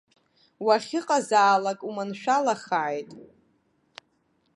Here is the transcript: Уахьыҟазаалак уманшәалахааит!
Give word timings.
Уахьыҟазаалак 0.65 1.79
уманшәалахааит! 1.87 3.09